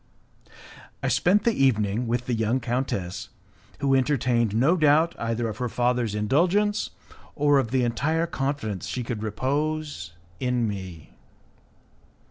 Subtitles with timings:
[1.03, 3.29] I spent the evening with the young countess,
[3.81, 6.89] who entertained no doubt either of her father's indulgence
[7.35, 11.13] or of the entire confidence she could repose in me.